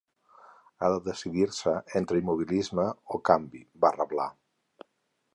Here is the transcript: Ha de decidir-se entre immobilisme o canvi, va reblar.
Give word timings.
Ha 0.79 0.87
de 0.93 1.01
decidir-se 1.07 1.73
entre 1.99 2.21
immobilisme 2.21 2.85
o 3.17 3.19
canvi, 3.29 3.61
va 3.85 3.93
reblar. 3.99 4.27